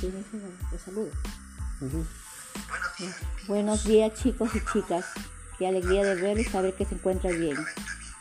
de 0.00 0.78
salud. 0.78 1.08
Buenos 3.48 3.84
días 3.84 4.12
chicos 4.14 4.50
y 4.54 4.60
chicas. 4.72 5.06
Qué 5.58 5.66
alegría 5.66 6.04
de 6.04 6.16
ver 6.16 6.38
y 6.38 6.44
saber 6.44 6.74
que 6.74 6.84
se 6.84 6.96
encuentra 6.96 7.30
bien. 7.30 7.56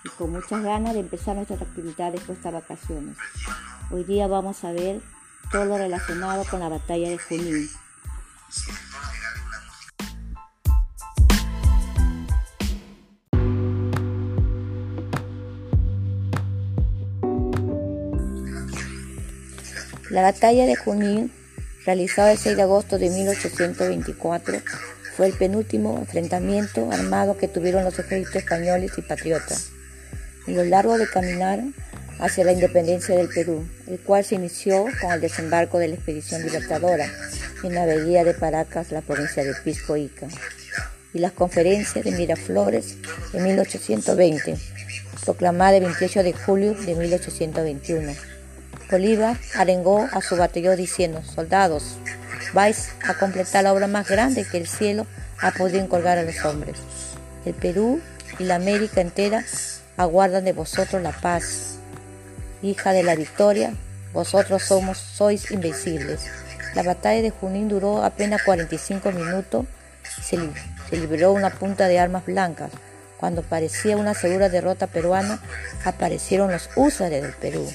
Y 0.05 0.09
con 0.09 0.31
muchas 0.31 0.63
ganas 0.63 0.93
de 0.93 1.01
empezar 1.01 1.35
nuestras 1.35 1.61
actividades 1.61 2.21
por 2.21 2.35
estas 2.35 2.53
vacaciones. 2.53 3.17
Hoy 3.91 4.05
día 4.05 4.27
vamos 4.27 4.63
a 4.63 4.71
ver 4.71 5.01
todo 5.51 5.65
lo 5.65 5.77
relacionado 5.77 6.45
con 6.45 6.61
la 6.61 6.69
batalla 6.69 7.09
de 7.09 7.17
Junín. 7.17 7.69
La 20.09 20.21
batalla 20.21 20.65
de 20.65 20.77
Junín, 20.77 21.31
realizada 21.85 22.31
el 22.31 22.37
6 22.37 22.57
de 22.57 22.63
agosto 22.63 22.97
de 22.97 23.09
1824, 23.09 24.61
fue 25.15 25.27
el 25.27 25.33
penúltimo 25.33 25.97
enfrentamiento 25.99 26.91
armado 26.91 27.37
que 27.37 27.47
tuvieron 27.47 27.83
los 27.83 27.97
ejércitos 27.99 28.35
españoles 28.35 28.91
y 28.97 29.01
patriotas. 29.01 29.69
En 30.47 30.57
lo 30.57 30.65
largo 30.65 30.97
de 30.97 31.07
caminar 31.07 31.61
hacia 32.19 32.43
la 32.43 32.53
independencia 32.53 33.15
del 33.15 33.29
Perú, 33.29 33.67
el 33.87 33.99
cual 33.99 34.25
se 34.25 34.35
inició 34.35 34.85
con 35.01 35.11
el 35.11 35.21
desembarco 35.21 35.79
de 35.79 35.89
la 35.89 35.95
expedición 35.95 36.43
libertadora 36.43 37.09
en 37.63 37.73
la 37.73 37.85
bahía 37.85 38.23
de 38.23 38.33
Paracas, 38.33 38.91
la 38.91 39.01
provincia 39.01 39.43
de 39.43 39.53
Pisco 39.53 39.95
Ica, 39.95 40.27
y 41.13 41.19
las 41.19 41.31
conferencias 41.31 42.03
de 42.03 42.11
Miraflores 42.11 42.97
en 43.33 43.43
1820, 43.43 44.57
proclamada 45.23 45.77
el 45.77 45.83
28 45.83 46.23
de 46.23 46.33
julio 46.33 46.73
de 46.73 46.95
1821 46.95 48.34
Bolívar 48.89 49.37
arengó 49.55 50.07
a 50.11 50.21
su 50.21 50.37
batallón 50.37 50.75
diciendo, 50.77 51.23
soldados, 51.23 51.97
vais 52.53 52.89
a 53.07 53.15
completar 53.15 53.63
la 53.63 53.73
obra 53.73 53.87
más 53.87 54.07
grande 54.07 54.45
que 54.45 54.57
el 54.57 54.67
cielo 54.67 55.07
ha 55.39 55.51
podido 55.51 55.79
encolgar 55.79 56.17
a 56.17 56.23
los 56.23 56.43
hombres. 56.45 56.77
El 57.45 57.53
Perú 57.53 58.01
y 58.37 58.43
la 58.43 58.55
América 58.55 59.01
entera 59.01 59.43
aguardan 59.97 60.45
de 60.45 60.53
vosotros 60.53 61.01
la 61.01 61.11
paz. 61.11 61.77
Hija 62.61 62.93
de 62.93 63.03
la 63.03 63.15
victoria, 63.15 63.73
vosotros 64.13 64.63
somos, 64.63 64.97
sois 64.97 65.51
invencibles. 65.51 66.21
La 66.75 66.83
batalla 66.83 67.21
de 67.21 67.31
Junín 67.31 67.67
duró 67.67 68.03
apenas 68.03 68.43
45 68.43 69.11
minutos 69.11 69.65
se 70.21 70.97
liberó 70.97 71.33
una 71.33 71.49
punta 71.49 71.87
de 71.87 71.99
armas 71.99 72.25
blancas. 72.25 72.71
Cuando 73.17 73.41
parecía 73.41 73.97
una 73.97 74.13
segura 74.13 74.49
derrota 74.49 74.87
peruana, 74.87 75.39
aparecieron 75.83 76.51
los 76.51 76.69
húsares 76.75 77.21
del 77.23 77.33
Perú 77.33 77.67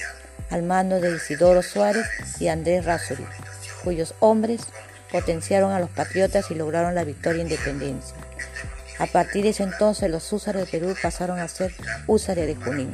al 0.51 0.63
mando 0.63 0.99
de 0.99 1.15
Isidoro 1.15 1.63
Suárez 1.63 2.05
y 2.39 2.49
Andrés 2.49 2.85
Rázuri, 2.85 3.25
cuyos 3.83 4.13
hombres 4.19 4.61
potenciaron 5.11 5.71
a 5.71 5.79
los 5.79 5.89
patriotas 5.89 6.51
y 6.51 6.55
lograron 6.55 6.93
la 6.93 7.03
victoria 7.03 7.39
e 7.39 7.43
independencia. 7.43 8.15
A 8.99 9.07
partir 9.07 9.43
de 9.43 9.49
ese 9.49 9.63
entonces 9.63 10.11
los 10.11 10.31
húsares 10.31 10.65
de 10.65 10.79
Perú 10.79 10.95
pasaron 11.01 11.39
a 11.39 11.47
ser 11.47 11.73
húsares 12.05 12.45
de 12.45 12.55
Junín. 12.55 12.93